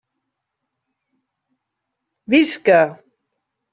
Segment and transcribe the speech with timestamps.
[2.31, 2.79] Visca!